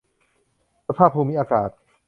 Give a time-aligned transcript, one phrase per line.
[0.87, 1.69] สภาพภูมิอากาศ